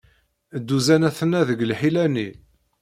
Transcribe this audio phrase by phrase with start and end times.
[0.61, 2.29] Dduzan aten-a deg lḥila-nni.